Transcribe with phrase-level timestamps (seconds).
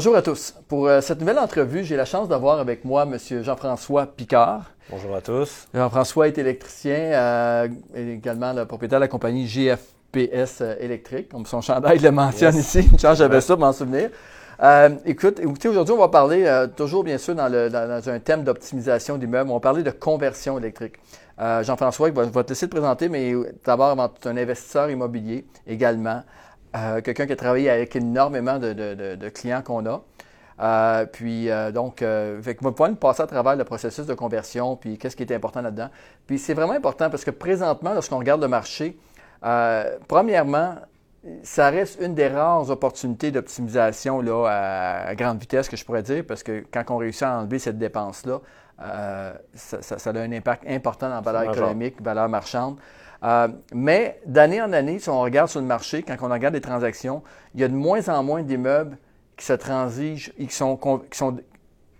[0.00, 0.54] Bonjour à tous.
[0.66, 3.18] Pour euh, cette nouvelle entrevue, j'ai la chance d'avoir avec moi M.
[3.42, 4.62] Jean-François Picard.
[4.88, 5.68] Bonjour à tous.
[5.74, 11.44] Jean-François est électricien, euh, et également le propriétaire de la compagnie GFPS euh, Électrique, comme
[11.44, 12.80] son chandail le mentionne ici.
[12.92, 14.08] Une chance, j'avais ça pour m'en souvenir.
[14.62, 18.20] Euh, écoute, écoutez, aujourd'hui, on va parler, toujours bien sûr, dans, le, dans, dans un
[18.20, 20.94] thème d'optimisation d'immeubles, on va parler de conversion électrique.
[21.38, 23.34] Jean-François, il va, va te laisser te présenter, mais
[23.66, 26.22] d'abord, avant tout, un investisseur immobilier également.
[26.76, 30.02] Euh, quelqu'un qui a travaillé avec énormément de, de, de, de clients qu'on a.
[30.60, 34.14] Euh, puis euh, donc, euh, fait que pouvoir nous passer à travers le processus de
[34.14, 35.88] conversion, puis qu'est-ce qui est important là-dedans.
[36.26, 38.98] Puis c'est vraiment important parce que présentement, lorsqu'on regarde le marché,
[40.06, 40.74] premièrement,
[41.42, 46.24] ça reste une des rares opportunités d'optimisation là, à, grande vitesse que je pourrais dire,
[46.26, 48.40] parce que quand on réussit à enlever cette dépense-là,
[49.54, 52.78] ça, ça, ça, a un impact important dans la valeur économique, valeur marchande.
[53.22, 56.60] Euh, mais d'année en année, si on regarde sur le marché, quand on regarde les
[56.60, 57.22] transactions,
[57.54, 58.96] il y a de moins en moins d'immeubles
[59.36, 61.38] qui se transigent et qui sont, qui sont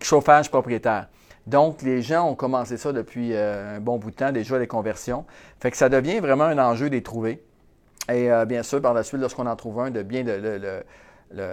[0.03, 1.09] chauffage propriétaire.
[1.47, 4.67] Donc, les gens ont commencé ça depuis euh, un bon bout de temps, déjà les
[4.67, 5.25] conversions.
[5.59, 7.43] Fait que ça devient vraiment un enjeu de les trouver.
[8.09, 10.59] Et euh, bien sûr, par la suite, lorsqu'on en trouve un, de bien le, le,
[10.59, 10.83] le,
[11.33, 11.47] le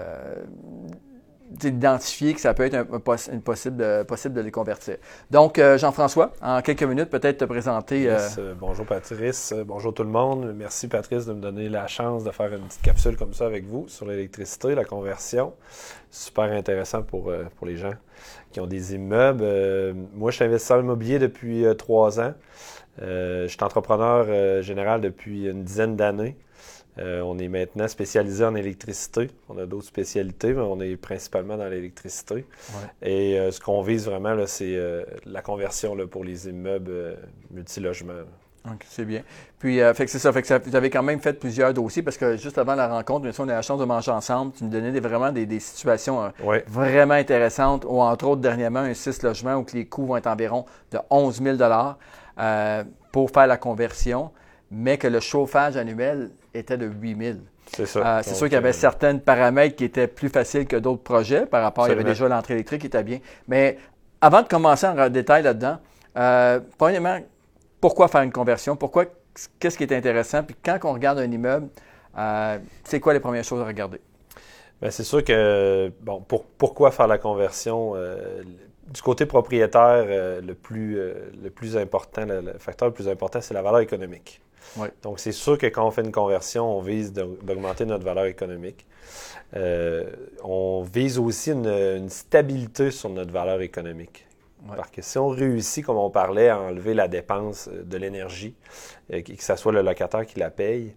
[1.50, 4.98] d'identifier que ça peut être un, un, une possible, euh, possible de les convertir.
[5.32, 8.02] Donc, euh, Jean-François, en quelques minutes, peut-être te présenter.
[8.02, 8.54] Yes, euh...
[8.60, 10.54] bonjour Patrice, bonjour tout le monde.
[10.56, 13.66] Merci Patrice de me donner la chance de faire une petite capsule comme ça avec
[13.66, 15.54] vous sur l'électricité, la conversion.
[16.12, 17.94] Super intéressant pour, pour les gens
[18.52, 19.44] qui ont des immeubles.
[20.16, 22.34] moi, je suis investisseur immobilier depuis trois ans.
[23.00, 26.38] je suis entrepreneur général depuis une dizaine d'années.
[27.00, 29.30] Euh, on est maintenant spécialisé en électricité.
[29.50, 32.36] On a d'autres spécialités, mais on est principalement dans l'électricité.
[32.36, 33.08] Ouais.
[33.10, 37.16] Et euh, ce qu'on vise vraiment, c'est euh, la conversion là, pour les immeubles euh,
[37.52, 38.14] multilogements.
[38.66, 39.22] OK, c'est bien.
[39.60, 40.34] Puis, fait que c'est ça.
[40.34, 42.90] Fait que ça, vous avez quand même fait plusieurs dossiers parce que juste avant la
[42.90, 44.52] rencontre, bien sûr, on a eu la chance de manger ensemble.
[44.52, 46.66] Tu nous donnais des, vraiment des, des situations ouais.
[46.68, 50.66] vraiment intéressantes, ou entre autres, dernièrement, un 6 logements où les coûts vont être environ
[50.92, 51.58] de 11 000
[53.14, 54.32] pour faire la conversion,
[54.72, 57.38] mais que le chauffage annuel était de 8 000.
[57.74, 58.18] C'est ça.
[58.18, 58.74] Euh, c'est sûr qu'il y avait euh...
[58.74, 62.28] certains paramètres qui étaient plus faciles que d'autres projets par rapport, il y avait déjà
[62.28, 63.20] l'entrée électrique qui était bien.
[63.48, 63.78] Mais
[64.22, 65.78] avant de commencer en détail là-dedans,
[66.18, 67.20] euh, premièrement,
[67.80, 68.76] pourquoi faire une conversion?
[68.76, 69.06] Pourquoi,
[69.60, 70.44] qu'est-ce qui est intéressant?
[70.44, 71.68] Puis quand on regarde un immeuble,
[72.18, 74.02] euh, c'est quoi les premières choses à regarder?
[74.82, 77.94] Bien, c'est sûr que, bon, pour, pourquoi faire la conversion?
[77.96, 78.44] Euh,
[78.88, 83.42] du côté propriétaire, euh, le, plus, le plus important, le, le facteur le plus important,
[83.42, 84.40] c'est la valeur économique.
[85.02, 88.86] Donc, c'est sûr que quand on fait une conversion, on vise d'augmenter notre valeur économique.
[89.56, 90.12] Euh,
[90.44, 94.28] on vise aussi une, une, stabilité sur notre valeur économique.
[94.68, 94.76] Ouais.
[94.76, 98.56] Parce que si on réussit, comme on parlait, à enlever la dépense de l'énergie,
[99.14, 100.94] euh, que ce soit le locataire qui la paye,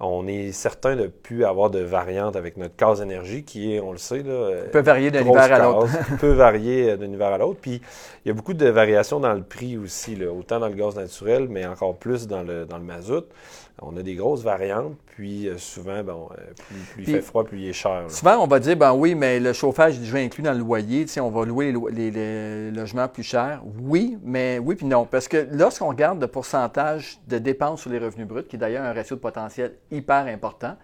[0.00, 3.80] on est certain de ne plus avoir de variante avec notre case énergie qui est,
[3.80, 5.88] on le sait, là, peut varier d'un hiver à l'autre.
[6.20, 7.58] peut varier d'un hiver à l'autre.
[7.62, 7.80] Puis
[8.24, 10.96] il y a beaucoup de variations dans le prix aussi, là, autant dans le gaz
[10.96, 13.24] naturel, mais encore plus dans le, dans le mazout.
[13.82, 17.20] On a des grosses variantes, puis euh, souvent, bon, euh, plus, plus puis, il fait
[17.20, 18.02] froid, plus il est cher.
[18.02, 18.08] Là.
[18.08, 21.04] Souvent, on va dire, ben oui, mais le chauffage est déjà inclus dans le loyer.
[21.04, 23.62] Tu sais, on va louer les, les, les, logements plus chers.
[23.80, 25.04] Oui, mais oui puis non.
[25.04, 28.84] Parce que lorsqu'on regarde le pourcentage de dépenses sur les revenus bruts, qui est d'ailleurs
[28.84, 30.76] un ratio de potentiel hyper important,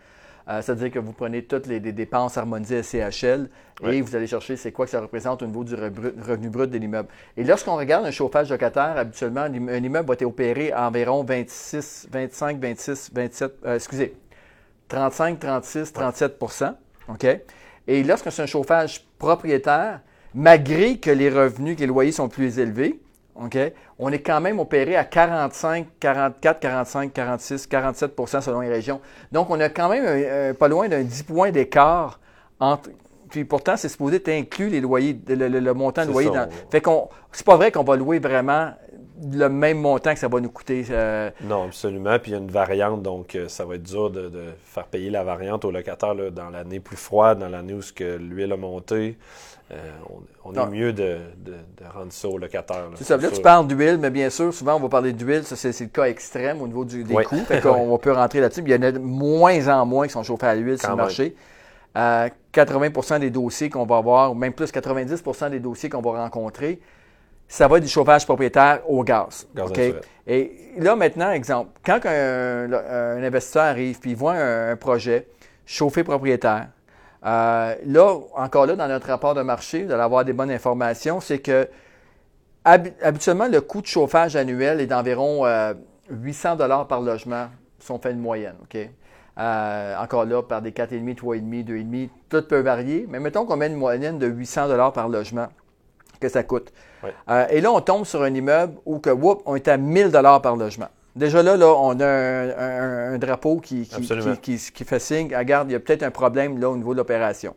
[0.47, 3.49] c'est-à-dire que vous prenez toutes les, les dépenses harmonisées à CHL
[3.85, 6.79] et vous allez chercher c'est quoi que ça représente au niveau du revenu brut de
[6.79, 7.09] l'immeuble.
[7.37, 12.09] Et lorsqu'on regarde un chauffage locataire, habituellement, un immeuble va être opéré à environ 26,
[12.11, 14.15] 25, 26, 27, euh, excusez,
[14.89, 16.75] 35, 36, 37%
[17.09, 17.27] OK?
[17.89, 20.01] Et lorsque c'est un chauffage propriétaire,
[20.35, 23.01] malgré que les revenus, que les loyers sont plus élevés,
[23.99, 29.01] On est quand même opéré à 45, 44, 45, 46, 47% selon les régions.
[29.31, 32.21] Donc, on a quand même euh, pas loin d'un 10 points d'écart
[32.61, 32.91] entre.
[33.31, 36.29] Puis pourtant, c'est supposé être inclus les loyers, le, le, le montant de loyer.
[36.29, 36.47] Dans...
[36.71, 38.73] Fait qu'on, c'est pas vrai qu'on va louer vraiment
[39.31, 40.85] le même montant que ça va nous coûter.
[40.91, 41.31] Euh...
[41.43, 42.19] Non, absolument.
[42.19, 44.85] Puis il y a une variante, donc euh, ça va être dur de, de faire
[44.85, 47.81] payer la variante au locataire là, dans l'année plus froide, dans l'année où
[48.19, 49.17] l'huile a monté.
[49.71, 49.77] Euh,
[50.45, 52.91] on, on est mieux de, de, de, rendre ça au locataire.
[53.01, 53.17] Ça.
[53.17, 55.45] Là, tu parles d'huile, mais bien sûr, souvent, on va parler d'huile.
[55.45, 57.25] Ça, c'est le cas extrême au niveau du, des oui.
[57.25, 57.43] coûts.
[57.47, 58.63] Fait qu'on peut rentrer là-dessus.
[58.67, 60.97] Il y en a de moins en moins qui sont chauffés à l'huile sur le
[60.97, 61.35] marché.
[61.97, 66.23] Euh, 80% des dossiers qu'on va avoir, ou même plus 90% des dossiers qu'on va
[66.23, 66.81] rencontrer,
[67.49, 69.47] ça va être du chauffage propriétaire au gaz.
[69.55, 69.95] gaz okay?
[70.27, 75.27] Et là, maintenant, exemple, quand un, un investisseur arrive et il voit un, un projet
[75.67, 76.69] chauffé propriétaire,
[77.25, 81.21] euh, là, encore là, dans notre rapport de marché, vous allez avoir des bonnes informations,
[81.21, 81.69] c'est que
[82.65, 85.75] habituellement, le coût de chauffage annuel est d'environ euh,
[86.11, 87.47] 800 dollars par logement,
[87.79, 88.57] si on fait une moyenne.
[88.63, 88.79] OK?
[89.35, 93.07] encore là, par des 4,5, 3,5, 2,5, tout peut varier.
[93.09, 95.49] Mais mettons qu'on met une moyenne de 800 par logement
[96.23, 96.73] que ça coûte.
[97.51, 100.11] et là, on tombe sur un immeuble où que, whoop, on est à 1000
[100.43, 100.89] par logement.
[101.15, 105.35] Déjà là, là, on a un, drapeau qui, qui, qui, fait signe.
[105.37, 107.55] Regarde, il y a peut-être un problème là au niveau de l'opération.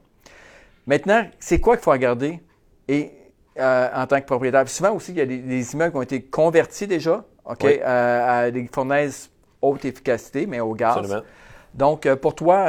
[0.87, 2.41] Maintenant, c'est quoi qu'il faut regarder?
[2.87, 3.11] Et,
[3.57, 4.67] euh, en tant que propriétaire?
[4.67, 7.23] souvent aussi, il y a des, immeubles qui ont été convertis déjà
[7.63, 9.31] euh, à des fournaises
[9.61, 10.97] haute efficacité, mais au gaz.
[10.97, 11.23] Absolument.
[11.73, 12.67] Donc, euh, pour toi,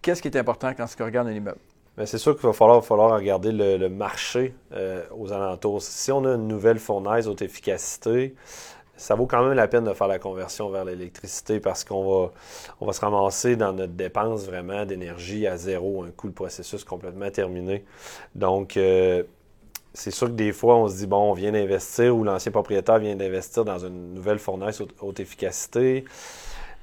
[0.00, 1.58] qu'est-ce qui est important quand tu regardes un immeuble?
[1.96, 2.82] Ben, c'est sûr qu'il va falloir,
[3.14, 4.54] regarder le, marché
[5.14, 5.82] aux alentours.
[5.82, 8.34] Si on a une nouvelle fournaise haute efficacité,
[9.02, 12.32] ça vaut quand même la peine de faire la conversion vers l'électricité parce qu'on va,
[12.80, 16.84] on va se ramasser dans notre dépense vraiment d'énergie à zéro, un coup le processus
[16.84, 17.84] complètement terminé.
[18.36, 19.24] Donc, euh,
[19.92, 22.98] c'est sûr que des fois, on se dit, bon, on vient d'investir ou l'ancien propriétaire
[22.98, 26.04] vient d'investir dans une nouvelle fournaise haute, efficacité.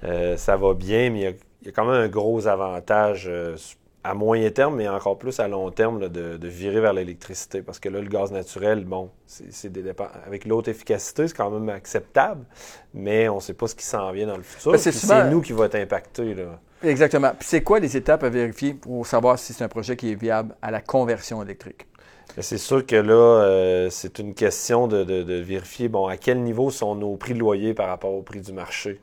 [0.04, 1.20] Euh, ça va bien, mais
[1.62, 3.56] il y, a, quand même un gros avantage euh,
[4.04, 7.62] à moyen terme, mais encore plus à long terme, de, virer vers l'électricité.
[7.62, 9.84] Parce que là, le gaz naturel, bon, c'est des
[10.26, 12.46] Avec l'autre efficacité, c'est quand même acceptable,
[12.94, 14.72] mais on ne sait pas ce qui s'en vient dans le futur.
[14.72, 16.34] Ben, c'est nous qui va être impacté.
[16.34, 16.60] Là.
[16.84, 17.32] Exactement.
[17.38, 20.16] Puis c'est quoi les étapes à vérifier pour savoir si c'est un projet qui est
[20.16, 21.88] viable à la conversion électrique?
[22.36, 26.42] Ben, c'est sûr que là, euh, c'est une question de, de, vérifier, bon, à quel
[26.42, 29.02] niveau sont nos prix de loyer par rapport au prix du marché?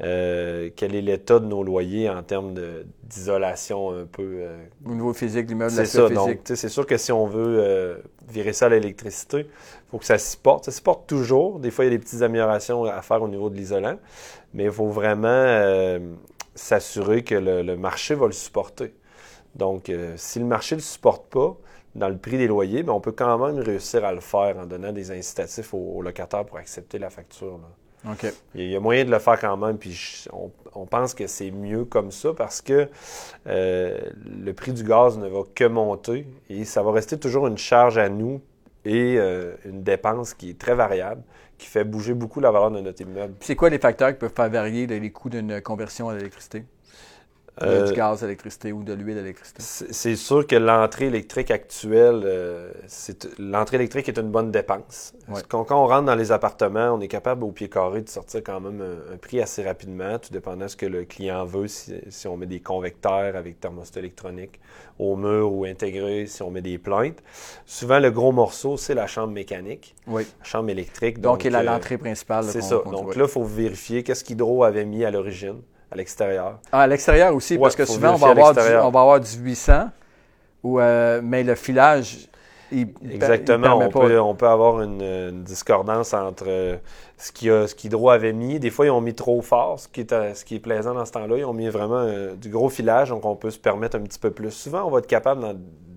[0.00, 2.54] Euh, quel est l'état de nos loyers en termes
[3.02, 4.22] d'isolation un peu.
[4.40, 6.08] Euh, Au niveau physique, l'immeuble, C'est ça.
[6.08, 10.04] Donc, c'est sûr que si on veut euh, virer ça à l'électricité, il faut que
[10.04, 10.64] ça s'y porte.
[10.64, 11.58] Ça s'y porte toujours.
[11.58, 13.98] Des fois, il y a des petites améliorations à faire au niveau de l'isolant,
[14.54, 15.98] mais il faut vraiment
[16.54, 18.92] s'assurer que le, marché va le supporter.
[19.54, 21.56] Donc, si le marché ne le supporte pas,
[21.94, 24.56] dans le prix des loyers, mais ben, on peut quand même réussir à le faire
[24.58, 27.60] en donnant des incitatifs aux, locataires pour accepter la facture.
[28.54, 30.26] Il y a moyen de le faire quand même, puis
[30.74, 32.88] on, pense que c'est mieux comme ça parce que
[33.46, 37.58] euh, le prix du gaz ne va que monter et ça va rester toujours une
[37.58, 38.40] charge à nous
[38.84, 41.22] et euh, une dépense qui est très variable,
[41.58, 43.34] qui fait bouger beaucoup la valeur de notre immeuble.
[43.40, 46.64] C'est quoi les facteurs qui peuvent faire varier les coûts d'une conversion à l'électricité?
[47.62, 49.62] Euh, du gaz, d'électricité ou de l'huile d'électricité?
[49.62, 52.72] C'est sûr que l'entrée électrique actuelle, euh,
[53.38, 55.14] l'entrée électrique est une bonne dépense.
[55.48, 58.60] Quand, on rentre dans les appartements, on est capable au pied carré de sortir quand
[58.60, 62.36] même un, prix assez rapidement, tout dépendant de ce que le client veut, si, on
[62.36, 64.60] met des convecteurs avec thermostat électronique
[64.98, 67.22] au mur ou intégré, si on met des plaintes.
[67.66, 70.26] Souvent, le gros morceau, c'est la chambre mécanique, oui.
[70.40, 71.20] la chambre électrique.
[71.20, 72.44] Donc, il y a l'entrée principale.
[72.44, 72.80] C'est ça.
[72.84, 76.58] Donc là, il faut vérifier qu'est-ce qu'Hydro avait mis à l'origine à l'extérieur.
[76.72, 79.30] Ah, à l'extérieur aussi, parce que souvent, on va, avoir du, on va avoir du
[79.30, 79.90] 800,
[80.62, 82.28] ou, euh, mais le filage,
[82.70, 83.78] il, Exactement.
[83.78, 86.76] on, peut, on, peut, avoir une, discordance entre euh,
[87.16, 88.58] ce qu'Hydro avait mis.
[88.58, 90.92] Des fois, ils ont mis trop fort, ce qui est, euh, ce qui est plaisant
[90.92, 91.38] dans ce temps-là.
[91.38, 92.06] Ils ont mis vraiment
[92.36, 94.50] du gros filage, donc on peut se permettre un petit peu plus.
[94.50, 95.54] Souvent, on va être capable, dans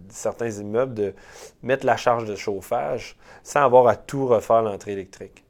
[0.08, 1.14] certains immeubles, de
[1.62, 5.44] mettre la charge de chauffage sans avoir à tout refaire l'entrée électrique.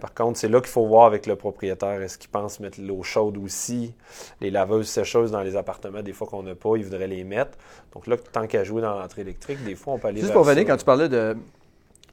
[0.00, 2.00] Par contre, c'est là qu'il faut voir avec le propriétaire.
[2.02, 3.94] Est-ce qu'il pense mettre l'eau chaude aussi?
[4.40, 7.58] Les laveuses sécheuses dans les appartements, des fois qu'on n'a pas, il voudrait les mettre.
[7.92, 10.44] Donc là, tant qu'à jouer dans l'entrée électrique, des fois, on peut aller Juste pour
[10.44, 11.36] venir, quand tu parlais de...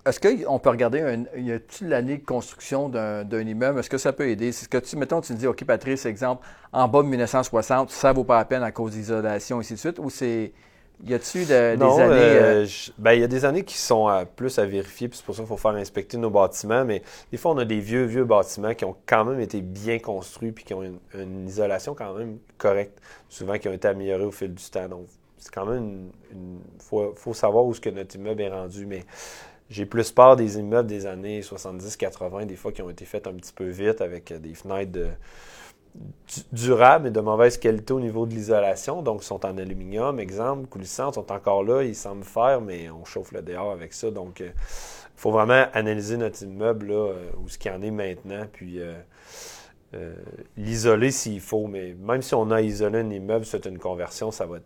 [0.03, 3.79] Est-ce qu'on peut regarder, un, y a-t-il l'année de construction d'un, immeuble?
[3.79, 4.51] Est-ce que ça peut aider?
[4.51, 7.91] C'est ce que tu, mettons, tu me dis, OK, Patrice, exemple, en bas de 1960,
[7.91, 10.53] ça ne vaut pas la peine à cause d'isolation, et ainsi de suite, ou c'est
[11.05, 11.83] y a-t-il des années.
[11.83, 12.67] Euh, euh,
[12.97, 15.41] ben, il y a des années qui sont plus à vérifier, puis c'est pour ça
[15.41, 16.85] qu'il faut faire inspecter nos bâtiments.
[16.85, 19.99] Mais des fois, on a des vieux, vieux bâtiments qui ont quand même été bien
[19.99, 24.31] construits, puis qui ont une, isolation quand même correcte, souvent qui ont été améliorés au
[24.31, 24.87] fil du temps.
[24.87, 26.59] Donc, c'est quand même une.
[26.79, 28.85] faut, faut, savoir où ce que notre immeuble est rendu.
[28.85, 29.03] Mais
[29.69, 33.33] j'ai plus peur des immeubles des années 70-80, des fois qui ont été faits un
[33.33, 35.07] petit peu vite avec des fenêtres de
[36.51, 39.01] durables et de mauvaise qualité au niveau de l'isolation.
[39.01, 43.03] Donc, ils sont en aluminium, exemple, coulissants, sont encore là, ils semblent faire, mais on
[43.05, 44.11] chauffe le dehors avec ça.
[44.11, 44.51] Donc, il euh,
[45.15, 50.13] faut vraiment analyser notre immeuble, là, euh, où ce qu'il en est maintenant, puis euh,
[50.55, 51.67] l'isoler s'il faut.
[51.67, 54.59] Mais même si on a isolé un immeuble, c'est une conversion, ça va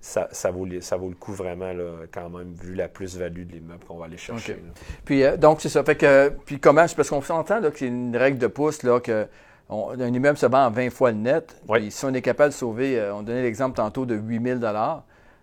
[0.00, 3.52] ça, ça, vaut, ça vaut le coup vraiment, là, quand même, vu la plus-value de
[3.52, 4.56] l'immeuble qu'on va aller chercher.
[5.04, 5.84] Puis, donc, c'est ça.
[5.84, 9.28] Fait que, puis comment, parce qu'on s'entend que c'est une règle de pouce, là, que
[9.70, 11.56] un immeuble se vend à 20 fois le net.
[11.90, 14.60] si on est capable de sauver, euh, on donnait l'exemple tantôt de 8 000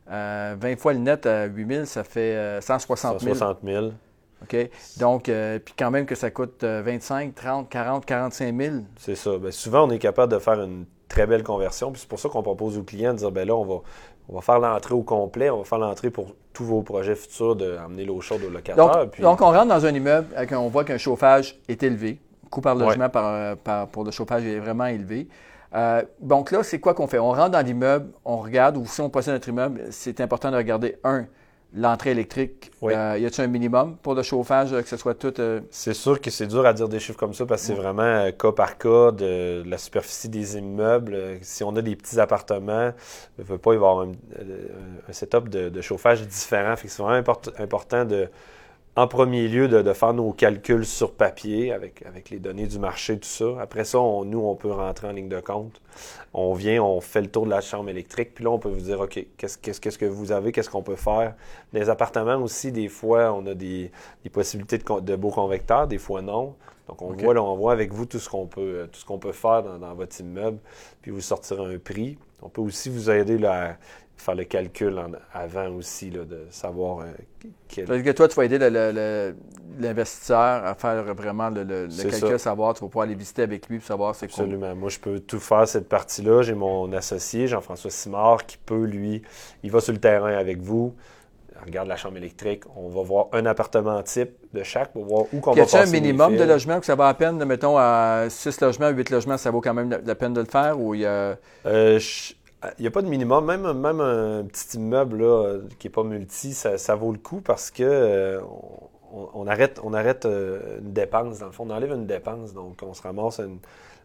[0.10, 3.36] euh, 20 fois le net à 8 000, ça fait 160 000.
[3.36, 3.91] 160 000.
[4.43, 4.69] OK?
[5.00, 8.75] Donc, euh, puis quand même que ça coûte 25, 30, 40, 45 000.
[8.98, 9.38] C'est ça.
[9.38, 11.91] Bien, souvent, on est capable de faire une très belle conversion.
[11.91, 13.81] Puis c'est pour ça qu'on propose aux clients de dire, bien là, on va,
[14.29, 17.55] on va faire l'entrée au complet, on va faire l'entrée pour tous vos projets futurs
[17.55, 18.75] d'amener l'eau chaude au locataire.
[18.75, 22.62] Donc, donc, on rentre dans un immeuble, avec, on voit qu'un chauffage est élevé coût
[22.62, 25.27] par logement par, pour le chauffage est vraiment élevé.
[25.75, 27.20] Euh, donc là, c'est quoi qu'on fait?
[27.20, 30.56] On rentre dans l'immeuble, on regarde, ou si on possède notre immeuble, c'est important de
[30.56, 31.25] regarder, un,
[31.74, 32.72] l'entrée électrique.
[32.82, 32.94] Oui.
[32.94, 35.34] Euh, y a-t-il un minimum pour le chauffage, euh, que ce soit tout...
[35.39, 37.74] euh, C'est sûr que c'est dur à dire des chiffres comme ça parce que c'est
[37.74, 41.13] vraiment euh, cas par cas de, la superficie des immeubles.
[41.13, 42.92] Euh, Si on a des petits appartements,
[43.38, 44.68] il ne veut pas y avoir un, euh,
[45.10, 46.77] un setup de, de chauffage différent.
[46.77, 48.30] Fait que c'est vraiment import- important de,
[48.98, 52.80] en premier lieu, de, de faire nos calculs sur papier avec, avec les données du
[52.80, 53.46] marché, tout ça.
[53.62, 55.80] Après ça, on- nous, on peut rentrer en ligne de compte.
[56.34, 58.82] On vient, on fait le tour de la chambre électrique, puis là, on peut vous
[58.82, 61.36] dire, OK, qu'est-ce qu'est-ce- qu'est-ce que vous avez, qu'est-ce qu'on peut faire?
[61.74, 63.92] Les appartements aussi, des fois, on a des,
[64.24, 66.56] des possibilités de, de beaux convecteurs, des fois non.
[66.88, 69.06] Donc, on, voit, là, on voit avec vous tout ce qu'on peut, euh, tout ce
[69.06, 70.58] qu'on peut faire dans, dans votre immeuble,
[71.01, 72.18] puis vous sortir un prix.
[72.42, 73.75] On peut aussi vous aider là, à
[74.17, 77.05] faire le calcul en- avant aussi, là, de savoir euh,
[77.67, 78.57] quel, que toi, tu vas aider
[79.79, 82.38] l'investisseur à faire vraiment le, le- le calcul, ça.
[82.39, 84.43] savoir, tu vas pouvoir aller visiter avec lui pour savoir c'est quoi.
[84.43, 84.75] Absolument.
[84.75, 86.41] Moi, je peux tout faire cette partie-là.
[86.41, 89.21] J'ai mon associé, Jean-François Simard, qui peut, lui,
[89.63, 90.95] il va sur le terrain avec vous.
[91.65, 92.63] Regarde la chambre électrique.
[92.75, 95.75] On va voir un appartement type de chaque pour voir où qu'on Y va a-t-il
[95.77, 98.89] un passer les minimum de logements que ça va à peine, mettons, à 6 logements,
[98.89, 101.05] 8 logements, ça vaut quand même la, la peine de le faire ou il y
[101.05, 101.36] a...
[101.65, 102.33] Euh, je-
[102.79, 103.45] Il n'y a pas de minimum.
[103.45, 107.17] Même, même un petit immeuble là, euh, qui n'est pas multi, ça, ça vaut le
[107.19, 108.39] coup parce que euh,
[109.13, 111.39] on, on arrête, on arrête euh, une dépense.
[111.39, 112.53] Dans le fond, on enlève une dépense.
[112.53, 113.59] Donc, on se ramasse une,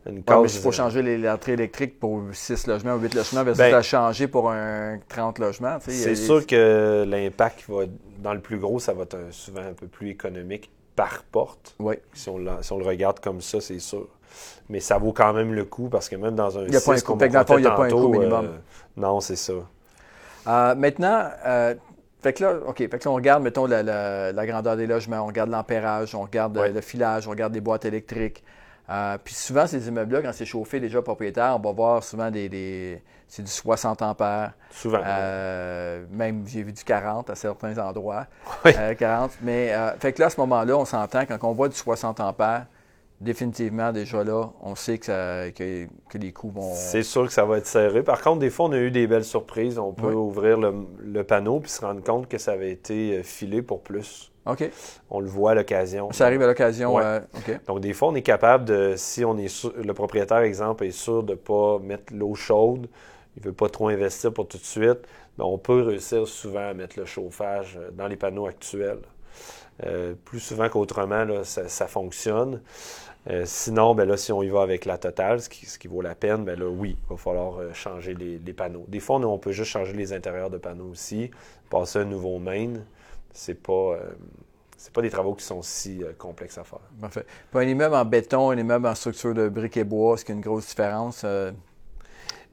[0.07, 0.43] une Ouais, case.
[0.43, 3.71] mais s'il faut changer les- l'entrée électrique pour 6 logements ou 8 logements versus Ben-
[3.73, 7.85] la changer pour un 30 logements, il C'est sûr que l'impact va
[8.19, 11.75] dans le plus gros, ça va être un- souvent un peu plus économique par porte.
[11.79, 11.95] Oui.
[12.13, 14.07] Si on, si on le regarde comme ça, c'est sûr.
[14.69, 16.81] Mais ça vaut quand même le coup parce que même dans un Il y a
[16.81, 17.13] pas un six, coût.
[17.13, 18.45] comme Fait que dans le on fond, il y a pas un coût tantôt, minimum.
[18.47, 18.59] euh,
[18.97, 19.53] non, c'est ça.
[20.47, 21.75] Euh, maintenant, euh,
[22.23, 24.87] fait que là, OK, fait que là, on regarde, mettons, la, la- la grandeur des
[24.87, 26.71] logements, on regarde l'ampérage, on regarde euh, Ouais.
[26.73, 28.43] le filage, on regarde les boîtes électriques.
[28.91, 32.49] Euh, puis souvent, ces immeubles-là, quand c'est chauffé déjà propriétaire, on va voir souvent des,
[32.49, 34.53] des- c'est du 60 ampères.
[34.71, 35.01] Souvent.
[35.05, 38.27] Euh, même, j'ai vu du 40 à certains endroits.
[38.65, 38.73] Oui.
[38.77, 39.31] Euh, 40.
[39.43, 42.21] Mais, euh, fait que là, à ce moment-là, on s'entend, quand on voit du 60
[42.21, 42.67] ampères,
[43.23, 46.73] définitivement, déjà là, on sait que, ça- que, que les coûts vont...
[46.75, 48.03] C'est sûr que ça va être serré.
[48.03, 49.79] Par contre, des fois, on a eu des belles surprises.
[49.79, 50.15] On peut Oui.
[50.15, 53.83] ouvrir le, le panneau puis se rendre compte que ça avait été euh, filé pour
[53.83, 54.31] plus.
[54.45, 54.69] OK.
[55.09, 56.11] On le voit à l'occasion.
[56.13, 56.97] Ça arrive à l'occasion.
[56.97, 57.03] Ouais.
[57.05, 57.61] euh, OK.
[57.67, 60.91] Donc, des fois, on est capable de, si on est sûr- le propriétaire, exemple, est
[60.91, 62.89] sûr de ne pas mettre l'eau chaude,
[63.37, 64.99] il ne veut pas trop investir pour tout de suite,
[65.39, 68.99] ben, on peut réussir souvent à mettre le chauffage euh, dans les panneaux actuels.
[69.87, 72.61] Euh, plus souvent qu'autrement, ça fonctionne.
[73.31, 76.15] Euh, sinon, ben là, si on y va avec la totale, ce qui, vaut la
[76.15, 78.85] peine, ben là, oui, il va falloir euh, changer les, panneaux.
[78.89, 81.31] Des fois, on, peut juste changer les intérieurs de panneaux aussi,
[81.71, 82.75] passer un nouveau main.
[83.33, 84.11] C'est pas, euh,
[84.93, 86.81] pas des travaux qui sont si complexes à faire.
[87.01, 87.25] Parfait.
[87.55, 90.37] Un immeuble en béton, un immeuble en structure de briques et bois, est-ce qu'il y
[90.37, 91.25] a une grosse différence?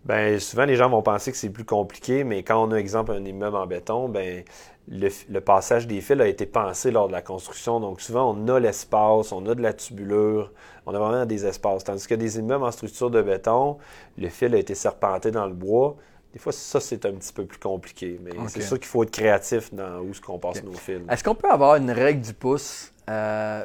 [0.10, 3.12] Ben, souvent, les gens vont penser que c'est plus compliqué, mais quand on a, exemple,
[3.12, 4.44] un immeuble en béton, ben,
[4.88, 7.80] le, le passage des fils a été pensé lors de la construction.
[7.80, 10.52] Donc, souvent, on a l'espace, on a de la tubulure,
[10.88, 11.84] on a vraiment des espaces.
[11.84, 13.78] Tandis que des immeubles en structure de béton,
[14.18, 15.96] le fil a été serpenté dans le bois.
[16.34, 18.20] Des fois, ça, c'est un petit peu plus compliqué.
[18.24, 21.02] Mais c'est sûr qu'il faut être créatif dans où ce qu'on passe nos fils.
[21.08, 23.64] Est-ce qu'on peut avoir une règle du pouce euh,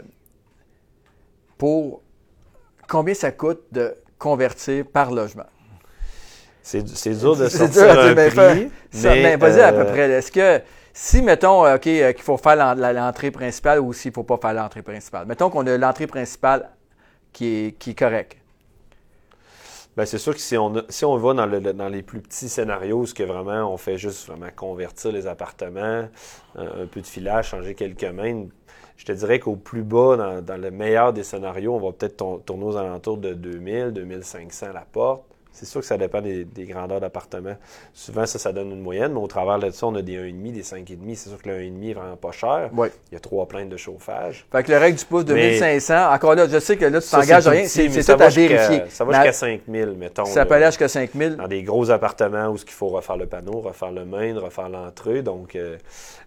[1.57, 2.03] pour
[2.87, 5.47] combien ça coûte de convertir par logement?
[6.65, 8.73] C'est c'est dur de sortir dur un mais prix.
[8.91, 10.11] Ça, mais vas-y à peu euh, près.
[10.11, 10.63] Est-ce que
[10.95, 14.39] si, mettons, euh, OK, euh, qu'il faut faire l'entrée principale ou s'il ne faut pas
[14.39, 15.27] faire l'entrée principale?
[15.27, 16.71] Mettons qu'on a l'entrée principale
[17.33, 18.39] qui est, qui est correcte.
[19.97, 22.21] Ben, c'est sûr que si on, a- si on va dans, le- dans les plus
[22.21, 26.09] petits scénarios, où ce que vraiment on fait juste vraiment convertir les appartements,
[26.57, 28.47] un, un peu de filage, changer quelques mains,
[28.97, 32.17] je te dirais qu'au plus bas, dans, dans le meilleur des scénarios, on va peut-être
[32.17, 35.25] tour- tourner aux alentours de 2000, 2500 à la porte.
[35.57, 37.57] C'est sûr que ça dépend des, des grandeurs d'appartements.
[37.93, 40.53] Souvent, ça, ça donne une moyenne, mais au travers de ça, on a des 1,5,
[40.53, 41.15] des 5,5.
[41.15, 42.71] C'est sûr que le 1,5 est vraiment pas cher.
[42.77, 42.89] Oui.
[43.11, 44.47] Il y a trois plaintes de chauffage.
[44.51, 47.01] Fait que le règle du pouce de Mais- 1500, encore là, je sais que là,
[47.01, 48.83] tu t'engages rien, c'est tout à vérifier.
[48.89, 50.25] Ça va jusqu'à 5000, mettons.
[50.25, 51.37] ça peut aller jusqu'à 5000.
[51.37, 55.23] dans des gros appartements où il faut refaire le panneau, refaire le main, refaire l'entrée.
[55.23, 55.57] Donc,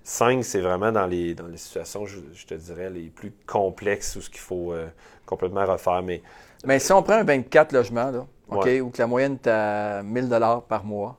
[0.04, 4.16] 5, c'est vraiment dans les, dans les situations, je, je te dirais, les plus complexes
[4.16, 4.88] où ce qu'il faut euh,
[5.26, 6.02] complètement refaire.
[6.02, 6.22] Mais
[6.66, 8.82] Mais si on prend un 24 logements, là, OK, Ouais.
[8.82, 10.30] où que la moyenne est à 1000
[10.68, 11.18] par mois,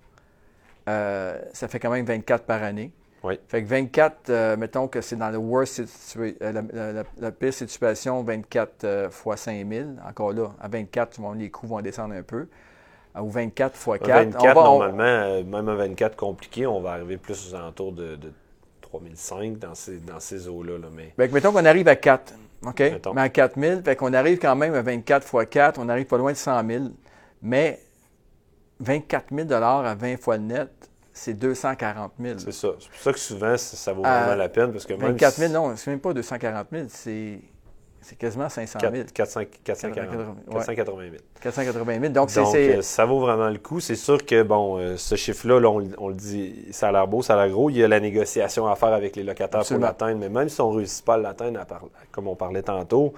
[0.88, 2.92] euh, ça fait quand même 24 par année.
[3.24, 3.38] Oui.
[3.48, 5.82] Fait que 24, euh, mettons que c'est dans le worst
[6.16, 9.96] euh, la, la- la- la pire situation, 24 euh, fois 5000.
[10.08, 12.46] Encore là, à 24, tu vois, les coûts vont descendre un peu.
[13.16, 14.08] Euh, Ou 24 fois un 4.
[14.32, 18.32] 24, normalement, euh, même un 24 compliqué, on va arriver plus aux alentours de, de
[18.82, 20.78] 3005 dans ces, dans ces eaux-là.
[20.78, 20.86] là.
[20.94, 22.34] Mais Fait que mettons qu'on arrive à 4.
[22.66, 22.78] OK?
[22.80, 23.14] Mettons.
[23.14, 26.18] Mais à 4000, fait qu'on arrive quand même à 24 fois 4, on arrive pas
[26.18, 26.84] loin de 100 000.
[27.42, 27.80] Mais
[28.80, 30.68] 24 000 à 20 fois le net,
[31.12, 32.38] c'est 240 000.
[32.38, 32.68] C'est ça.
[32.80, 34.72] C'est pour ça que souvent, ça, ça vaut vraiment Euh, la peine.
[34.72, 37.40] Parce que même 24 000, si- non, c'est même pas 240 000, c'est
[38.00, 38.92] c'est quasiment 500 000.
[38.94, 40.54] 4- 400 440 Ouais.
[40.54, 41.16] 480 000.
[41.40, 42.12] 480 000.
[42.12, 43.80] Donc, Donc, euh, ça vaut vraiment le coup.
[43.80, 47.06] C'est sûr que, bon, euh, ce chiffre-là, là, on, on le dit, ça a l'air
[47.06, 47.70] beau, ça a l'air gros.
[47.70, 49.86] Il y a la négociation à faire avec les locataires Absolument.
[49.86, 50.20] pour l'atteindre.
[50.20, 51.60] Mais même si on ne réussit pas à l'atteindre,
[52.10, 53.12] comme on parlait tantôt,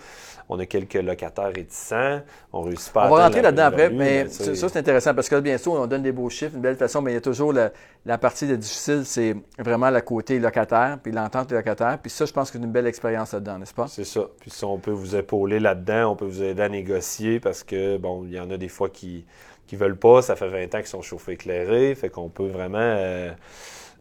[0.48, 2.20] on a quelques locataires réticents.
[2.52, 5.14] On ne réussit pas à On va rentrer là-dedans après, mais ça, ça, c'est intéressant
[5.14, 7.18] parce que bien sûr, on donne des beaux chiffres, une belle façon, mais il y
[7.18, 7.70] a toujours la,
[8.06, 11.98] la partie de difficile, c'est vraiment le côté locataire, puis l'entente des locataires.
[12.00, 13.88] Puis ça, je pense que c'est une belle expérience là-dedans, n'est-ce pas?
[13.88, 14.22] C'est ça.
[14.40, 17.98] Puis si on peut vous épauler là-dedans, on peut vous aider à négocier parce que,
[17.98, 19.24] bon, il y en a des fois qui
[19.66, 20.20] qui veulent pas.
[20.20, 21.94] Ça fait 20 ans qu'ils sont chauffés éclairés.
[21.94, 22.78] Fait qu'on peut vraiment...
[22.80, 23.30] euh,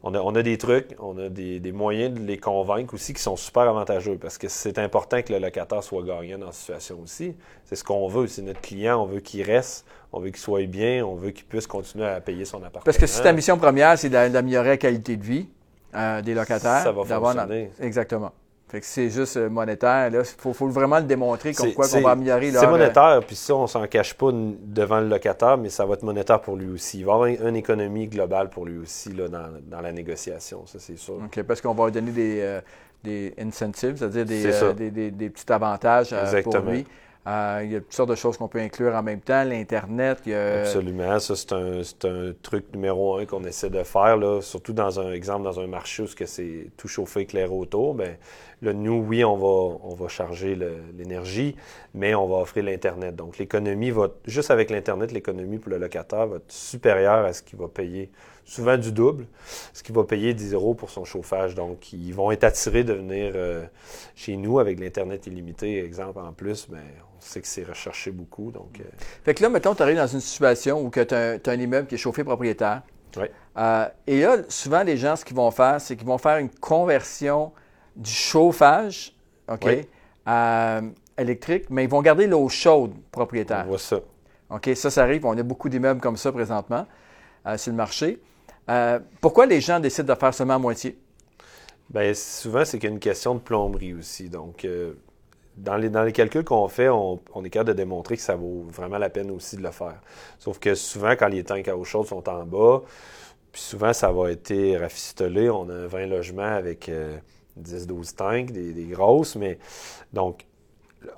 [0.03, 3.13] on, a, on a des trucs, on a des, des moyens de les convaincre aussi
[3.13, 6.51] qui sont super avantageux parce que c'est important que le locataire soit gagnant dans la
[6.51, 7.35] situation aussi.
[7.65, 8.27] C'est ce qu'on veut.
[8.27, 9.01] C'est notre client.
[9.01, 9.85] On veut qu'il reste.
[10.13, 11.05] On veut qu'il soit bien.
[11.05, 12.83] On veut qu'il puisse continuer à payer son appartement.
[12.85, 15.47] Parce que si ta mission première, c'est d'a- d'améliorer la qualité de vie
[15.95, 17.71] euh, des locataires, Ça va fonctionner.
[17.81, 18.31] Exactement.
[18.69, 20.11] Fait que c'est juste euh, monétaire.
[20.13, 23.35] Il faut, faut vraiment le démontrer comme quoi qu'on va améliorer C'est euh, monétaire, puis
[23.35, 26.67] ça, on s'en cache pas devant le locataire, mais ça va être monétaire pour lui
[26.69, 26.99] aussi.
[26.99, 30.67] Il va y avoir une, économie globale pour lui aussi là, dans, dans la négociation,
[30.67, 31.15] ça c'est sûr.
[31.15, 32.61] OK, parce qu'on va lui donner des, euh,
[33.03, 34.65] des incentives, c'est-à-dire des, C'est ça.
[34.65, 36.71] euh, des, des- des petits avantages euh, pour Exactement.
[36.71, 36.85] lui.
[37.27, 39.43] Euh, il y a toutes sortes de choses qu'on peut inclure en même temps.
[39.43, 41.53] L'Internet, il y a- Absolument, ça c'est
[42.05, 45.67] un, truc numéro un qu'on essaie de faire, là, surtout dans un exemple, dans un
[45.67, 47.93] marché où c'est tout chauffé, éclairé autour.
[47.93, 48.15] Ben,
[48.61, 51.55] là, nous, oui, on va, on va charger le- l'énergie,
[51.93, 53.15] mais on va offrir l'Internet.
[53.15, 57.41] Donc l'économie va, juste avec l'Internet, l'économie pour le locataire va être supérieure à ce
[57.41, 58.11] qu'il va payer,
[58.45, 59.25] souvent du double,
[59.73, 61.55] ce qu'il va payer 10 euros pour son chauffage.
[61.55, 63.63] Donc ils vont être attirés de venir euh,
[64.15, 66.79] chez nous avec l'Internet illimité, exemple en plus, ben,
[67.17, 68.49] on sait que c'est recherché beaucoup.
[68.51, 68.83] Donc, euh,
[69.25, 71.95] Fait que là, mettons, tu arrives dans une situation où tu as, un immeuble qui
[71.95, 72.81] est chauffé propriétaire.
[73.17, 73.31] Ouais.
[73.57, 76.49] Euh, et là, souvent, les gens, ce qu'ils vont faire, c'est qu'ils vont faire une
[76.49, 77.51] conversion
[77.99, 79.13] du chauffage
[79.47, 79.87] OK, Oui.
[80.25, 80.81] à
[81.17, 83.63] électrique, mais ils vont garder l'eau chaude propriétaire.
[83.65, 83.99] on voit ça.
[84.49, 85.25] OK, ça, ça arrive.
[85.25, 86.87] On a beaucoup d'immeubles comme ça présentement
[87.45, 88.19] euh, sur le marché.
[88.69, 90.97] Euh, pourquoi les gens décident de faire seulement à moitié?
[91.89, 94.29] Bien, souvent, c'est qu'il y a une question de plomberie aussi.
[94.29, 94.93] Donc, euh,
[95.57, 98.35] dans, les, dans les calculs qu'on fait, on, on est capable de démontrer que ça
[98.35, 99.99] vaut vraiment la peine aussi de le faire.
[100.37, 102.83] Sauf que souvent, quand les tanks à eau chaude sont en bas,
[103.51, 105.49] puis souvent, ça va être rafistolé.
[105.49, 107.17] On a 20 logements avec euh,
[107.59, 109.57] 10-12 tanks, des, des grosses, mais
[110.13, 110.45] donc,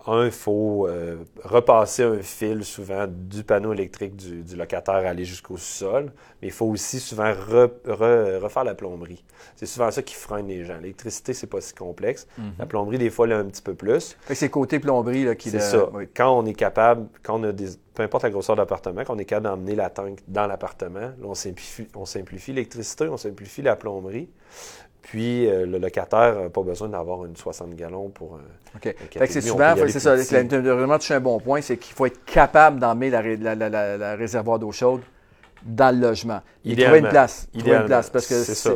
[0.06, 5.10] un, il faut euh, repasser un fil souvent du panneau électrique du, du locataire à
[5.10, 9.24] aller jusqu'au sol, mais il faut aussi souvent re- re- refaire la plomberie.
[9.56, 10.78] C'est souvent ça qui freine les gens.
[10.78, 12.28] L'électricité, c'est pas si complexe.
[12.60, 14.16] La plomberie, des fois, là, un petit peu plus.
[14.32, 15.90] C'est côté plomberie là, qui C'est ça.
[15.94, 16.08] oui.
[16.16, 19.20] Quand on est capable, quand on a des, peu importe la grosseur d'appartement, quand on
[19.20, 23.64] est capable d'emmener la tank dans l'appartement, là, on simplifie, on simplifie l'électricité, on simplifie
[23.64, 24.30] la plomberie.
[25.02, 28.76] Puis euh, le locataire n'a pas besoin d'avoir une 60 gallons pour un.
[28.78, 28.96] OK.
[29.20, 31.78] un que c'est 4,5, on souvent, c'est ça, tu vraiment touché un bon point, c'est
[31.78, 35.02] qu'il faut être capable d'emmener la, ré- la- la- la- la réservoir d'eau chaude
[35.66, 36.42] dans le logement.
[36.66, 37.48] Et trouver une place.
[37.58, 38.72] Trouver une place parce que c'est ça.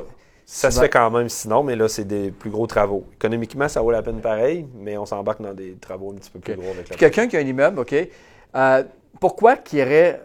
[0.48, 3.06] Ça se fait quand même sinon, mais là, c'est des plus gros travaux.
[3.16, 6.40] Économiquement, ça vaut la peine pareil, mais on s'embarque dans des travaux un petit peu
[6.40, 6.60] plus OK.
[6.60, 7.96] gros avec la quelqu'un qui a un immeuble, OK,
[8.56, 8.84] euh,
[9.20, 10.22] pourquoi qu'il y aurait,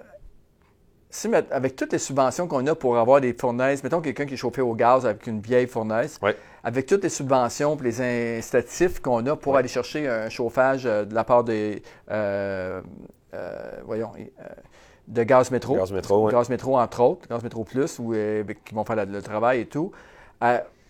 [1.10, 4.36] si, avec toutes les subventions qu'on a pour avoir des fournaises, mettons quelqu'un qui est
[4.38, 6.36] chauffé au gaz avec une vieille fournaise, Ouais.
[6.62, 9.58] avec toutes les subventions et les incitatifs qu'on a pour Ouais.
[9.58, 12.80] aller chercher un chauffage euh, de la part des, euh,
[13.34, 14.44] euh, voyons, euh,
[15.08, 15.74] de gaz métro.
[15.76, 16.32] Gaz métro, ouais.
[16.32, 18.12] Gaz métro, entre autres, gaz métro plus, où,
[18.64, 19.90] qui vont faire la- le travail et tout.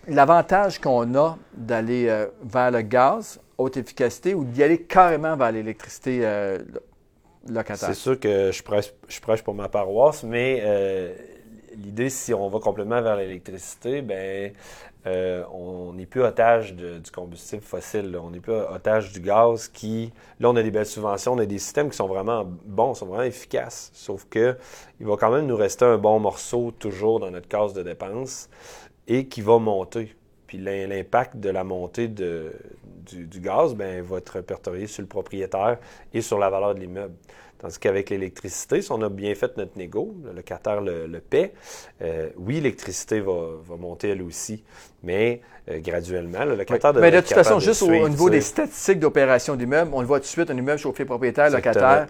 [0.06, 6.26] L'avantage qu'on a d'aller vers le gaz, haute efficacité, ou d'y aller carrément vers l'électricité.
[7.76, 11.14] C'est sûr que je prêche, prêche pour ma paroisse, mais euh,
[11.76, 14.52] l'idée, si on va complètement vers l'électricité, ben
[15.06, 18.16] euh, on n'est plus otage du combustible fossile.
[18.22, 20.12] On n'est plus otage du gaz qui...
[20.38, 23.06] Là, on a des belles subventions, on a des systèmes qui sont vraiment bons, sont
[23.06, 23.90] vraiment efficaces.
[23.94, 24.56] Sauf que
[25.00, 28.50] il va quand même nous rester un bon morceau toujours dans notre case de dépenses
[29.08, 30.14] et qui va monter.
[30.50, 32.50] Puis l'im- l'impact de la montée de-
[33.06, 35.78] du, du gaz ben, va être répertorié sur le propriétaire
[36.12, 37.14] et sur la valeur de l'immeuble.
[37.58, 41.52] Tandis qu'avec l'électricité, si on a bien fait notre négo, le locataire le, le paie,
[42.02, 44.64] euh, oui, l'électricité va, va monter elle aussi,
[45.04, 46.56] mais euh, graduellement, le Oui.
[46.58, 49.92] locataire Mais devrait de toute façon, juste au, suivre, au niveau des statistiques d'opération d'immeuble,
[49.94, 51.74] on le voit tout de suite, un immeuble chauffé propriétaire, Exactement.
[51.74, 52.06] locataire,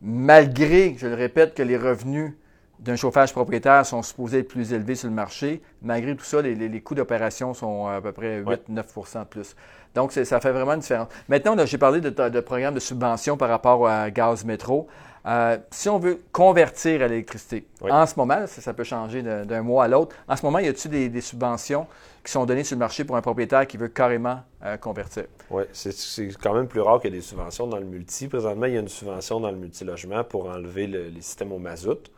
[0.00, 2.32] malgré, je le répète, que les revenus
[2.82, 5.62] d'un chauffage propriétaire sont supposés être plus élevés sur le marché.
[5.82, 9.56] Malgré tout ça, les, coûts d'opération sont à peu près 8-9% de plus.
[9.94, 11.08] Donc, ça fait vraiment une différence.
[11.28, 14.88] Maintenant, j'ai parlé de, de programme de subvention par rapport à gaz métro.
[15.24, 19.84] Euh, si on veut convertir à l'électricité, en ce moment, ça, peut changer d'un mois
[19.84, 20.16] à l'autre.
[20.26, 21.86] En ce moment, y a-t-il des, des, subventions
[22.24, 25.24] qui sont données sur le marché pour un propriétaire qui veut carrément euh, convertir?
[25.50, 25.92] Oui, c'est
[26.40, 28.28] quand même plus rare qu'il y ait des subventions dans le multi.
[28.28, 32.10] Présentement, il y a une subvention dans le multilogement pour enlever les systèmes au mazout.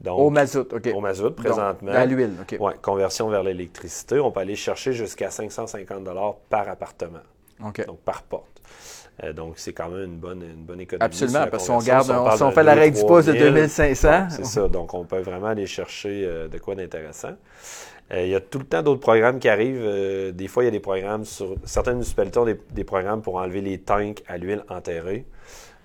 [0.00, 0.90] Donc, au mazout, OK.
[0.94, 1.92] Au mazout, présentement.
[1.92, 2.56] à l'huile, OK.
[2.58, 4.18] Oui, conversion vers l'électricité.
[4.18, 6.08] On peut aller chercher jusqu'à 550
[6.48, 7.20] par appartement.
[7.60, 8.60] Donc, par porte.
[9.24, 11.04] Euh, donc, c'est quand même une bonne, une bonne économie.
[11.04, 14.28] Absolument, parce qu'on garde, on, fait la règle du pouce de 2500.
[14.30, 17.32] c'est ça, donc on peut vraiment aller chercher euh, de quoi d'intéressant.
[18.12, 20.32] Euh, il y a tout le temps d'autres programmes qui arrivent.
[20.32, 21.54] des fois, il y a des programmes sur.
[21.64, 25.26] Certaines municipalités ont des, programmes pour enlever les tanks à l'huile enterrée.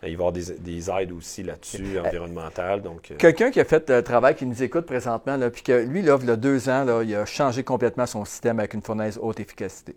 [0.01, 2.81] il va y avoir des, aides aussi là-dessus, environnementales.
[2.81, 6.17] Donc, Quelqu'un qui a fait le travail, qui nous écoute présentement, puis que lui, là,
[6.19, 9.19] il y a deux ans, là, il a changé complètement son système avec une fournaise
[9.21, 9.95] haute efficacité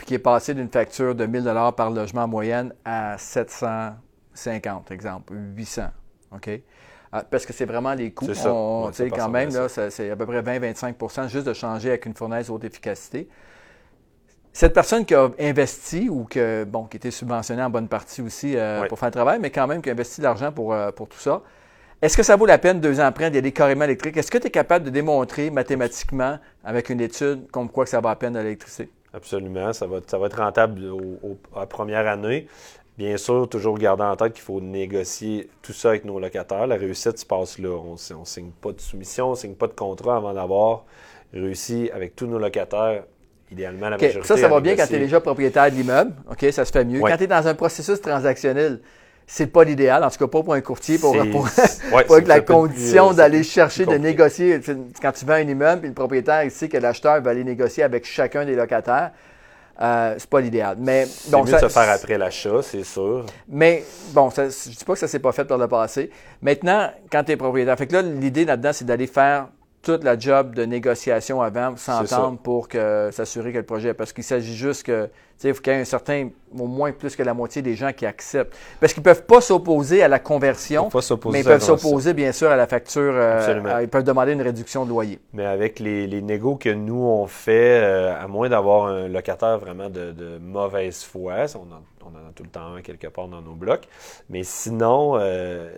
[0.00, 4.90] puis qui est passé d'une facture de 1000 dollars par logement en moyenne à 750,
[4.92, 5.82] exemple, 800.
[6.34, 6.48] OK?
[7.12, 8.32] Ah, parce que c'est vraiment les coûts.
[8.32, 8.50] Ça.
[8.50, 12.48] On, quand même, là, c'est à peu près 20-25% juste de changer avec une fournaise
[12.48, 13.28] haute efficacité.
[14.54, 18.56] Cette personne qui a investi ou que, bon, qui était subventionnée en bonne partie aussi
[18.56, 20.90] euh, pour faire le travail, mais quand même qui a investi de l'argent pour, euh,
[20.92, 21.42] pour tout ça,
[22.00, 24.16] est-ce que ça vaut la peine, deux ans après, d'y aller carrément électrique?
[24.16, 28.00] Est-ce que tu es capable de démontrer mathématiquement, avec une étude, comme quoi que ça
[28.00, 28.90] va à peine de l'électricité?
[29.12, 29.72] Absolument.
[29.72, 30.80] Ça va, ça va être rentable
[31.56, 32.46] à première année.
[32.98, 36.66] Bien sûr, toujours garder en tête qu'il faut négocier tout ça avec nos locataires.
[36.66, 37.70] La réussite se passe là.
[37.70, 40.84] On ne signe pas de soumission, on ne signe pas de contrat avant d'avoir
[41.32, 43.04] réussi avec tous nos locataires
[43.50, 44.26] idéalement la majorité.
[44.26, 46.12] Ça, ça va bien quand tu es déjà propriétaire de l'immeuble.
[46.30, 47.00] OK, ça se fait mieux.
[47.00, 48.80] Quand tu es dans un processus transactionnel,
[49.32, 51.48] c'est pas l'idéal, en tout cas pas pour un courtier, pour, pour,
[52.26, 54.60] la condition d'aller chercher, de négocier.
[55.00, 58.04] Quand tu vends un immeuble, et le propriétaire ici que l'acheteur va aller négocier avec
[58.04, 59.12] chacun des locataires,
[59.80, 60.76] euh, c'est pas l'idéal.
[60.80, 63.24] Mais c'est mieux de se faire après l'achat, c'est sûr.
[63.48, 66.10] Mais bon, ça, je dis pas que ça s'est pas fait par le passé.
[66.42, 69.46] Maintenant, quand tu es propriétaire, fait que là, l'idée là-dedans, c'est d'aller faire
[69.82, 73.94] toute la job de négociation avant, s'entendre pour que s'assurer que le projet.
[73.94, 75.08] Parce qu'il s'agit juste que,
[75.42, 77.92] il faut qu'il y ait un certain, au moins plus que la moitié des gens
[77.94, 78.54] qui acceptent.
[78.78, 80.90] Parce qu'ils ne peuvent pas s'opposer à la conversion,
[81.32, 83.12] mais ils peuvent s'opposer, bien sûr, à la facture.
[83.14, 85.18] Euh, ils peuvent demander une réduction de loyer.
[85.32, 89.58] Mais avec les, les négos que nous, on fait, euh, à moins d'avoir un locataire
[89.58, 93.28] vraiment de, mauvaise foi, on en, on en, a tout le temps un quelque part
[93.28, 93.88] dans nos blocs,
[94.28, 95.70] mais sinon, euh,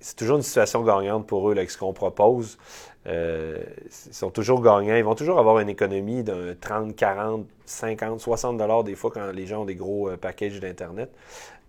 [0.00, 2.58] c'est toujours une situation gagnante pour eux, avec ce qu'on propose.
[3.06, 3.62] Euh,
[4.08, 4.96] ils sont toujours gagnants.
[4.96, 9.30] Ils vont toujours avoir une économie d'un 30, 40, 50, 60 dollars des fois quand
[9.32, 11.10] les gens ont des gros euh, packages d'Internet.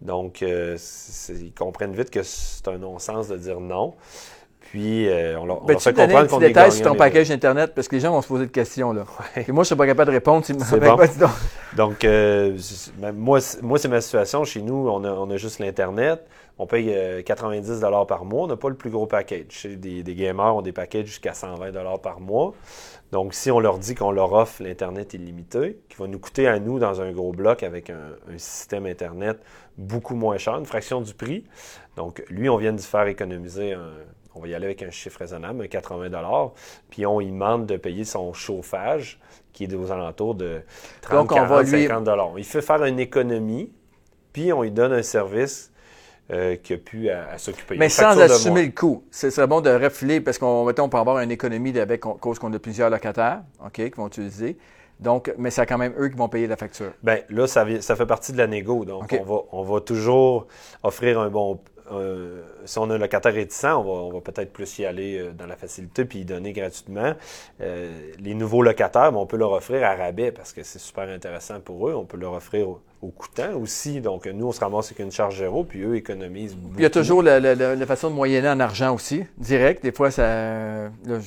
[0.02, 0.78] Donc, euh,
[1.30, 3.95] ils comprennent vite que c'est un non-sens de dire non.
[4.71, 5.08] Puis,
[5.39, 8.12] on leur, ben, fait comprendre qu'on est sur ton package Internet parce que les gens
[8.12, 8.93] vont se poser des questions.
[8.93, 9.06] Là.
[9.36, 10.45] Et moi, je ne suis pas capable de répondre.
[10.45, 10.97] Si bon.
[11.75, 12.06] Donc,
[13.15, 14.43] moi, moi c'est ma situation.
[14.43, 16.27] Chez nous, on a, on a juste l'Internet
[16.60, 18.43] on paye 90 euh, par mois.
[18.43, 19.67] On n'a pas le plus gros package.
[19.77, 22.53] Des, des gamers ont des packages jusqu'à 120 par mois.
[23.12, 26.60] Donc, si on leur dit qu'on leur offre l'Internet illimité, qui va nous coûter à
[26.60, 29.39] nous dans un gros bloc avec un, système Internet
[29.77, 31.45] beaucoup moins cher, une fraction du prix.
[31.95, 33.75] Donc, lui, on vient de faire économiser
[34.38, 36.52] on va y aller avec un chiffre raisonnable, un 80
[36.89, 39.19] puis on lui demande de payer son chauffage,
[39.54, 40.62] qui est aux alentours de
[41.02, 43.71] 30, 40, 50 Il fait faire une économie,
[44.32, 45.71] puis on lui donne un service
[46.32, 47.78] euh, qui a pu à, s'occuper.
[47.78, 49.04] Mais sans assumer le coût.
[49.10, 52.54] Ce serait bon de refiler parce qu'on on peut avoir une économie avec cause qu'on
[52.54, 54.58] a plusieurs locataires, OK, qui vont utiliser.
[55.00, 56.91] Donc, mais c'est quand même eux qui vont payer la facture.
[57.04, 58.84] Bien, là, ça, ça fait partie de la négo.
[58.84, 60.47] Donc, on, va, on va toujours
[60.84, 61.60] offrir un bon,
[62.65, 65.56] si on a un locataire réticent, on va, peut-être plus y aller euh, dans la
[65.56, 67.13] facilité puis y donner gratuitement.
[67.62, 71.10] Euh, les nouveaux locataires, ben, on peut leur offrir à rabais parce que c'est super
[71.10, 71.93] intéressant pour eux.
[71.93, 74.02] On peut leur offrir au, coûtant aussi.
[74.02, 76.76] Donc, nous, on se ramasse avec une charge zéro, puis eux économisent beaucoup.
[76.78, 79.84] Il y a toujours la, façon de moyenner en argent aussi, direct.
[79.84, 80.23] Des fois, ça.
[80.26, 81.19] Là,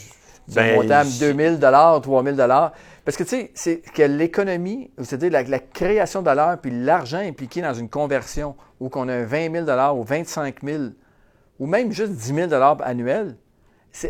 [0.49, 2.73] ben, 2000 dollars, 3000 dollars.
[3.05, 7.63] Parce que tu sais, c'est que l'économie, c'est-à-dire la, création de valeur, puis l'argent impliqué
[7.63, 10.83] dans une conversion, où qu'on a 20 000 ou 25 000
[11.59, 13.37] ou même juste 10 000 annuels,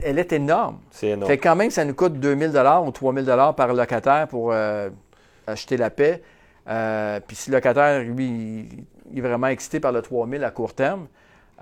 [0.03, 0.79] elle est énorme.
[0.91, 1.31] C'est énorme.
[1.31, 4.91] Fait quand même, ça nous coûte 2 000 ou 3 000 par locataire pour euh,
[5.47, 6.23] acheter la paix.
[6.69, 8.69] Euh, puis si le locataire, lui,
[9.11, 11.09] il est vraiment excité par le 3 000 à court terme,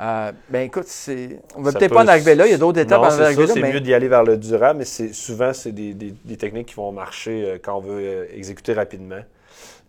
[0.01, 1.41] euh, ben écoute, c'est...
[1.57, 2.47] on va peut-être pas en arriver là.
[2.47, 3.53] Il y a d'autres étapes à arriver là.
[3.53, 6.75] C'est mieux d'y aller vers le durable, mais c'est souvent c'est des, des, techniques qui
[6.75, 9.21] vont marcher euh, quand on veut euh, exécuter rapidement.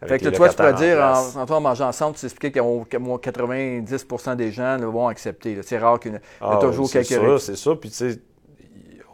[0.05, 4.51] Fait que toi, tu pourrais dire, en, en, mangeant ensemble, tu expliquais que 90% des
[4.51, 5.59] gens vont accepter.
[5.61, 7.05] C'est rare qu'il y ait ah, toujours quelques.
[7.05, 7.75] C'est ça, c'est ça.
[7.75, 8.19] Puis tu sais,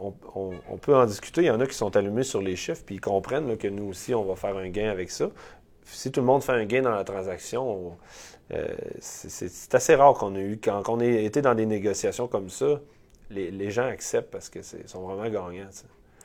[0.00, 1.42] on, peut en discuter.
[1.42, 3.88] Il y en a qui sont allumés sur les chiffres, puis ils comprennent que nous
[3.88, 5.28] aussi, on va faire un gain avec ça.
[5.84, 7.96] Si tout le monde fait un gain dans la transaction,
[8.52, 8.66] euh,
[9.00, 10.58] c'est assez rare qu'on ait eu.
[10.62, 12.80] Quand, on a été dans des négociations comme ça,
[13.30, 15.70] les, gens acceptent parce qu'ils sont vraiment gagnants.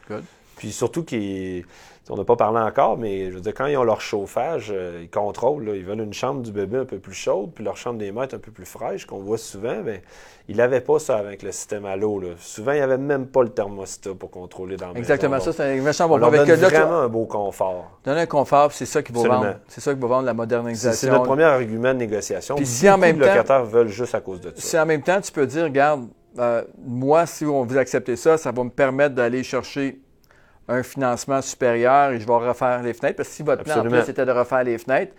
[0.07, 0.23] Good.
[0.61, 1.65] Puis surtout qu'ils.
[2.09, 4.99] On n'a pas parlé encore, mais je veux dire, quand ils ont leur chauffage, euh,
[5.01, 5.71] ils contrôlent.
[5.75, 8.35] ils veulent une chambre du bébé un peu plus chaude, puis leur chambre des maîtres
[8.35, 9.81] un peu plus fraîche, qu'on voit souvent.
[9.81, 9.99] Bien,
[10.47, 12.21] ils n'avaient pas ça avec le système à l'eau.
[12.37, 15.63] Souvent, il n'y avait même pas le thermostat pour contrôler dans le Exactement, ça, c'est
[15.63, 16.19] un méchant bon.
[16.19, 17.99] On avec vraiment un beau confort.
[18.03, 19.55] Donner un confort, c'est ça qui va vendre.
[19.67, 20.99] C'est ça qui va vendre la modernisation.
[20.99, 22.55] C'est notre premier argument de négociation.
[22.55, 24.55] Puis si en même temps, locataires veulent juste à cause de ça.
[24.57, 28.37] Si en même temps, tu peux dire, regarde, euh, moi, si on veut accepter ça,
[28.37, 29.99] ça va me permettre d'aller chercher
[30.67, 33.17] un financement supérieur et je vais refaire les fenêtres.
[33.17, 35.13] Parce que si votre plan, en plus, c'était de refaire les fenêtres,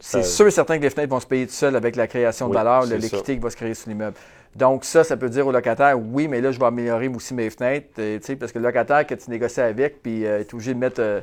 [0.00, 2.48] c'est sûr et certain que les fenêtres vont se payer tout seuls avec la création
[2.48, 4.16] de valeur, l'équité qui va se créer sur l'immeuble.
[4.54, 7.50] Donc, ça, ça peut dire au locataire, oui, mais là, je vais améliorer aussi mes
[7.50, 10.78] fenêtres, euh, parce que le locataire que tu négocies avec, puis euh, est obligé de
[10.78, 11.20] mettre euh,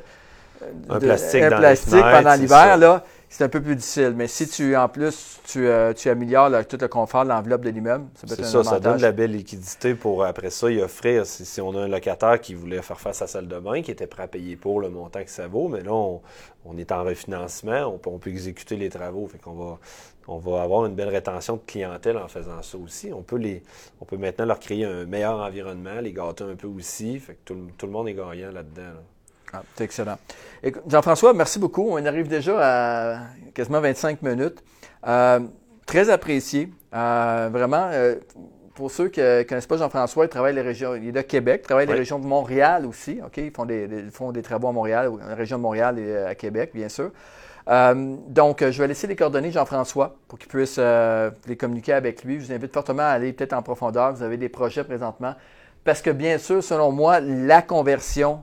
[0.88, 4.14] un plastique, pendant l'hiver, là, c'est un peu plus difficile.
[4.16, 8.06] Mais si tu, en plus, tu, euh, améliores tout le confort de l'enveloppe de l'immeuble,
[8.14, 10.80] ça peut être un ça, ça donne de la belle liquidité pour après ça y
[10.80, 11.26] offrir.
[11.26, 13.90] Si, on a un locataire qui voulait faire face à la salle de bain, qui
[13.90, 17.04] était prêt à payer pour le montant que ça vaut, mais là, on, est en
[17.04, 19.26] refinancement, on peut, on peut, exécuter les travaux.
[19.26, 19.78] Fait qu'on va,
[20.28, 23.12] on va avoir une belle rétention de clientèle en faisant ça aussi.
[23.12, 23.62] On peut, les,
[24.00, 27.18] on peut maintenant leur créer un meilleur environnement, les gâter un peu aussi.
[27.18, 28.94] Fait que tout, le monde est gagnant là-dedans.
[29.52, 30.18] Ah, c'est excellent.
[30.86, 31.88] Jean-François, merci beaucoup.
[31.90, 33.18] On arrive déjà à
[33.54, 34.62] quasiment 25 minutes.
[35.06, 35.40] Euh,
[35.86, 36.70] très apprécié.
[36.94, 38.16] Euh, vraiment, euh,
[38.74, 41.62] pour ceux qui ne connaissent pas Jean-François, il travaille les régions, il est de Québec,
[41.64, 43.20] il travaille les régions de Montréal aussi.
[43.24, 43.36] OK?
[43.36, 46.72] Ils font des, font des travaux à Montréal, la région de Montréal et à Québec,
[46.74, 47.10] bien sûr.
[47.66, 52.40] donc, je vais laisser les coordonnées Jean-François pour qu'il puisse les communiquer avec lui.
[52.40, 54.12] Je vous invite fortement à aller peut-être en profondeur.
[54.12, 55.34] Vous avez des projets présentement.
[55.84, 58.42] Parce que, bien sûr, selon moi, la conversion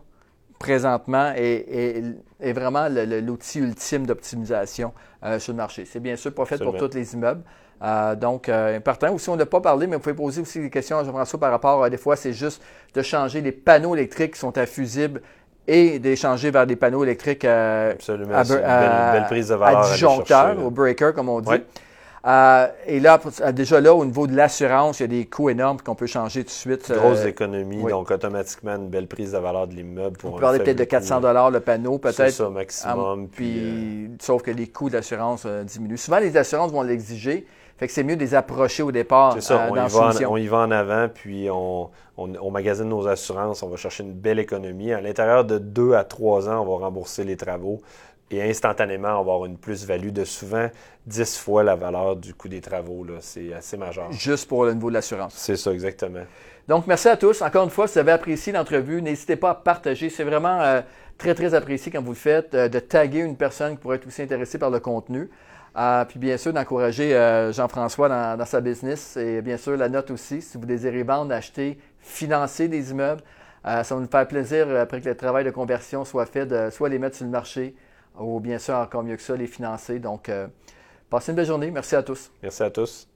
[0.63, 5.85] présentement est, vraiment l'outil ultime d'optimisation euh, sur le marché.
[5.85, 7.43] C'est bien sûr pas fait pour tous les immeubles.
[7.81, 9.13] Euh, donc, euh, important.
[9.13, 11.51] Aussi, on n'a pas parlé, mais vous pouvez poser aussi des questions à Jean-François par
[11.51, 12.61] rapport à des fois, c'est juste
[12.93, 15.21] de changer les panneaux électriques qui sont à fusible
[15.67, 21.27] et d'échanger vers des panneaux électriques à, belle, prise de valeur disjoncteur, au breaker, comme
[21.27, 21.61] on dit.
[22.25, 25.49] Euh, et là, euh, déjà là, au niveau de l'assurance, il y a des coûts
[25.49, 26.89] énormes qu'on peut changer tout de suite.
[26.89, 30.17] Grosse euh, économie, donc automatiquement une belle prise de valeur de l'immeuble.
[30.23, 32.15] On peut parler peut-être de 400 dollars le panneau, peut-être.
[32.15, 33.27] C'est ça, maximum.
[33.27, 35.97] puis, Sauf que les coûts d'assurance diminuent.
[35.97, 37.45] Souvent, les assurances vont l'exiger.
[37.75, 39.33] Fait que c'est mieux de les approcher au départ.
[39.33, 42.87] C'est ça, on, y va en, on, y va en, avant, puis on, on, magasine
[42.87, 44.93] nos assurances, on va chercher une belle économie.
[44.93, 47.81] À l'intérieur de deux à trois ans, on va rembourser les travaux
[48.35, 50.69] et instantanément, on va avoir une plus-value de souvent
[51.05, 53.05] 10 fois la valeur du coût des travaux.
[53.19, 54.11] C'est assez majeur.
[54.11, 55.33] Juste pour le niveau de l'assurance.
[55.35, 56.23] C'est ça, exactement.
[56.67, 57.41] Donc, merci à tous.
[57.41, 60.09] Encore une fois, si vous avez apprécié l'entrevue, n'hésitez pas à partager.
[60.09, 60.81] C'est vraiment euh,
[61.17, 64.07] très, très apprécié quand vous le faites, euh, de taguer une personne qui pourrait être
[64.07, 65.29] aussi intéressée par le contenu.
[65.75, 67.11] Euh, puis bien sûr, d'encourager
[67.51, 69.17] Jean-François dans, dans, sa business.
[69.17, 73.23] Et bien sûr, la note aussi, si vous désirez vendre, acheter, financer des immeubles,
[73.65, 76.89] ça va nous faire plaisir, après que le travail de conversion soit fait, de soit
[76.89, 77.73] les mettre sur le marché,
[78.19, 79.99] ou bien sûr, encore mieux que ça, les financer.
[79.99, 80.47] Donc, euh,
[81.09, 81.71] passez une belle journée.
[81.71, 82.31] Merci à tous.
[82.41, 83.12] Merci à tous.